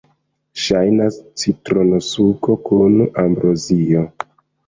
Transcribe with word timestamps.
Ŝajnas 0.61 1.17
citronsuko 1.41 2.57
kun 2.69 2.97
ambrozio. 3.27 4.05